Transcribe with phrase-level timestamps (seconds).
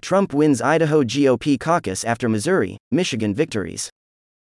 [0.00, 3.90] Trump wins Idaho GOP caucus after Missouri, Michigan victories.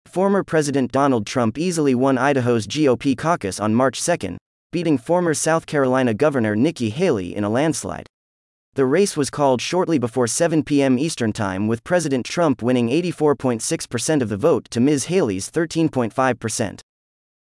[0.06, 4.38] Former President Donald Trump easily won Idaho's GOP caucus on March 2,
[4.72, 8.06] beating former South Carolina Governor Nikki Haley in a landslide.
[8.74, 10.98] The race was called shortly before 7 p.m.
[10.98, 15.06] Eastern Time, with President Trump winning 84.6% of the vote to Ms.
[15.06, 16.80] Haley's 13.5%.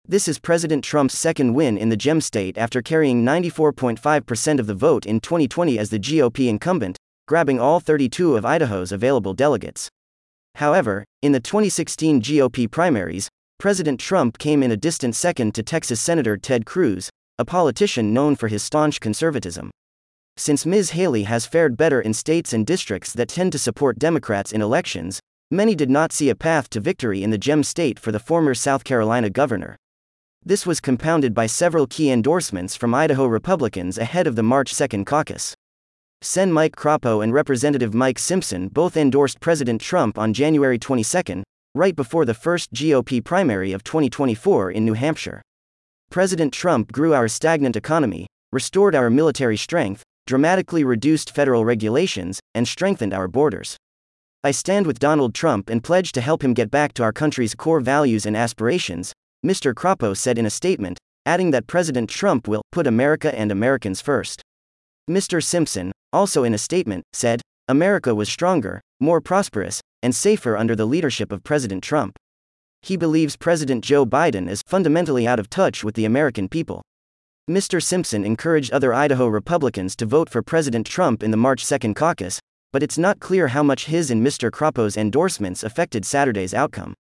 [0.07, 4.73] This is President Trump's second win in the gem state after carrying 94.5% of the
[4.73, 6.97] vote in 2020 as the GOP incumbent,
[7.27, 9.89] grabbing all 32 of Idaho's available delegates.
[10.55, 13.29] However, in the 2016 GOP primaries,
[13.59, 18.35] President Trump came in a distant second to Texas Senator Ted Cruz, a politician known
[18.35, 19.69] for his staunch conservatism.
[20.37, 20.91] Since Ms.
[20.91, 25.19] Haley has fared better in states and districts that tend to support Democrats in elections,
[25.51, 28.53] many did not see a path to victory in the gem state for the former
[28.53, 29.75] South Carolina governor.
[30.45, 35.03] This was compounded by several key endorsements from Idaho Republicans ahead of the March 2
[35.03, 35.55] caucus.
[36.23, 36.51] Sen.
[36.51, 41.43] Mike Crapo and Representative Mike Simpson both endorsed President Trump on January 22,
[41.75, 45.43] right before the first GOP primary of 2024 in New Hampshire.
[46.09, 52.67] President Trump grew our stagnant economy, restored our military strength, dramatically reduced federal regulations, and
[52.67, 53.77] strengthened our borders.
[54.43, 57.53] I stand with Donald Trump and pledge to help him get back to our country's
[57.53, 59.13] core values and aspirations,
[59.45, 59.71] Mr.
[59.71, 60.97] Crapo said in a statement,
[61.27, 64.41] adding that President Trump will put America and Americans first.
[65.09, 65.41] Mr.
[65.41, 70.85] Simpson, also in a statement, said, America was stronger, more prosperous, and safer under the
[70.85, 72.17] leadership of President Trump.
[72.81, 76.81] He believes President Joe Biden is fundamentally out of touch with the American people.
[77.49, 77.81] Mr.
[77.81, 82.39] Simpson encouraged other Idaho Republicans to vote for President Trump in the March 2 caucus,
[82.73, 84.51] but it's not clear how much his and Mr.
[84.51, 86.93] Crapo's endorsements affected Saturday's outcome.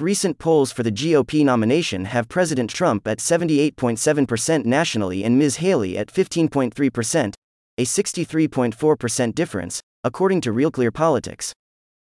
[0.00, 5.56] Recent polls for the GOP nomination have President Trump at 78.7% nationally and Ms.
[5.56, 7.32] Haley at 15.3%,
[7.78, 11.54] a 63.4% difference, according to Real Clear Politics.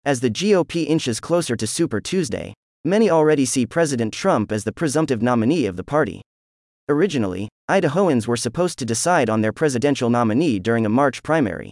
[0.06, 2.54] As the GOP inches closer to Super Tuesday,
[2.86, 6.22] many already see President Trump as the presumptive nominee of the party.
[6.88, 11.72] Originally, Idahoans were supposed to decide on their presidential nominee during a March primary.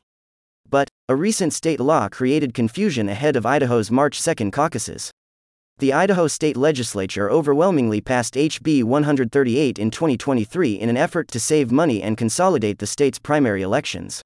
[0.67, 5.11] But, a recent state law created confusion ahead of Idaho's March 2 caucuses
[5.79, 11.71] the Idaho State Legislature overwhelmingly passed HB 138 in 2023 in an effort to save
[11.71, 14.21] money and consolidate the state's primary elections.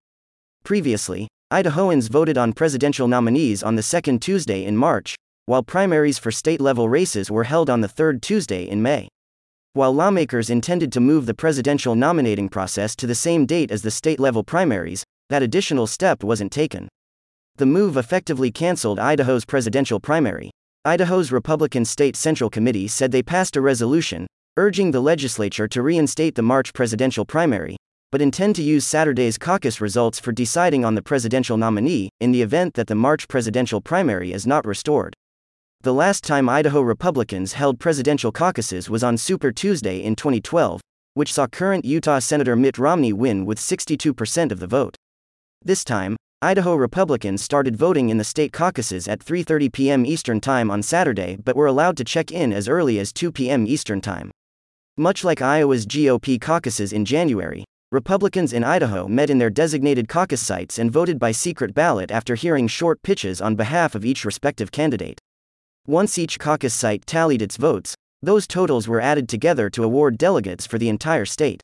[0.64, 5.16] Previously, Idahoans voted on presidential nominees on the second Tuesday in March,
[5.46, 9.08] while primaries for state level races were held on the third Tuesday in May.
[9.74, 13.92] While lawmakers intended to move the presidential nominating process to the same date as the
[13.92, 16.90] state level primaries, that additional step wasn't taken.
[17.58, 20.50] The move effectively canceled Idaho's presidential primary.
[20.86, 24.28] Idaho's Republican State Central Committee said they passed a resolution
[24.58, 27.78] urging the legislature to reinstate the March presidential primary,
[28.12, 32.42] but intend to use Saturday's caucus results for deciding on the presidential nominee in the
[32.42, 35.16] event that the March presidential primary is not restored.
[35.84, 40.82] The last time Idaho Republicans held presidential caucuses was on Super Tuesday in 2012,
[41.14, 44.98] which saw current Utah Senator Mitt Romney win with 62% of the vote.
[45.64, 50.06] This time, Idaho Republicans started voting in the state caucuses at 3:30 p.m.
[50.06, 53.66] Eastern Time on Saturday but were allowed to check in as early as 2 p.m.
[53.66, 54.30] Eastern Time.
[54.98, 60.42] Much like Iowa's GOP caucuses in January, Republicans in Idaho met in their designated caucus
[60.42, 64.70] sites and voted by secret ballot after hearing short pitches on behalf of each respective
[64.70, 65.22] candidate.
[65.88, 70.68] Once each caucus site tallied its votes, those totals were added together to award delegates
[70.68, 71.64] for the entire state.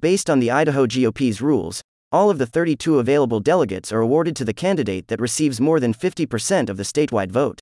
[0.00, 1.80] Based on the Idaho GOP's rules,
[2.12, 5.94] all of the 32 available delegates are awarded to the candidate that receives more than
[5.94, 7.58] 50% of the statewide vote.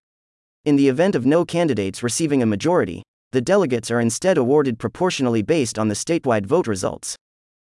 [0.64, 5.40] In the event of no candidates receiving a majority, the delegates are instead awarded proportionally
[5.40, 7.16] based on the statewide vote results.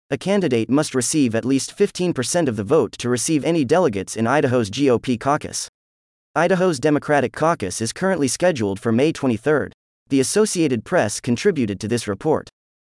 [0.09, 4.28] A candidate must receive at least 15% of the vote to receive any delegates in
[4.28, 5.69] Idaho's GOP caucus.
[6.37, 9.69] Idaho's Democratic caucus is currently scheduled for May 23.
[10.09, 12.49] The Associated Press contributed to this report.